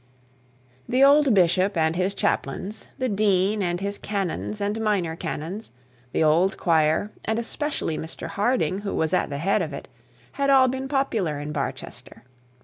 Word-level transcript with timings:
The 0.89 1.03
old 1.03 1.35
bishop 1.35 1.77
and 1.77 1.95
his 1.95 2.15
chaplain, 2.15 2.71
the 2.97 3.07
dean 3.07 3.61
and 3.61 3.79
his 3.79 3.99
canons 3.99 4.59
and 4.59 4.81
minor 4.81 5.15
canons, 5.15 5.71
the 6.11 6.23
old 6.23 6.57
choir, 6.57 7.11
and 7.25 7.37
especially 7.37 7.99
Mr 7.99 8.25
Harding 8.27 8.79
who 8.79 8.95
was 8.95 9.13
at 9.13 9.29
the 9.29 9.37
head 9.37 9.61
of 9.61 9.73
it, 9.73 9.87
had 10.31 10.49
all 10.49 10.67
been 10.67 10.87
popular 10.87 11.39
in 11.39 11.51
Barchester. 11.51 12.23